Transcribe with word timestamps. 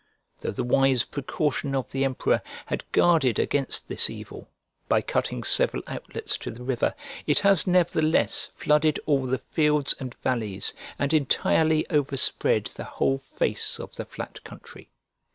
Though 0.39 0.49
the 0.51 0.63
wise 0.63 1.05
precaution 1.05 1.75
of 1.75 1.91
the 1.91 2.03
emperor 2.05 2.41
had 2.65 2.91
guarded 2.91 3.37
against 3.37 3.87
this 3.87 4.09
evil, 4.09 4.49
by 4.89 5.03
cutting 5.03 5.43
several 5.43 5.83
outlets 5.85 6.39
to 6.39 6.49
the 6.49 6.63
river, 6.63 6.95
it 7.27 7.37
has 7.41 7.67
nevertheless 7.67 8.47
flooded 8.47 8.99
all 9.05 9.27
the 9.27 9.37
fields 9.37 9.93
and 9.99 10.15
valleys 10.15 10.73
and 10.97 11.13
entirely 11.13 11.85
overspread 11.91 12.65
the 12.65 12.83
whole 12.83 13.19
face 13.19 13.79
of 13.79 13.93
the 13.95 14.05
flat 14.05 14.43
country. 14.43 14.89